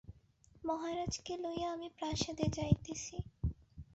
[0.63, 3.15] মহারাজকে লইয়া আমি প্রাসাদে যাইতেছি।